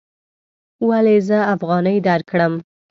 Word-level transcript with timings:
ولې 0.87 1.17
زه 1.27 1.39
افغانۍ 1.53 1.97
درکړم؟ 2.07 2.53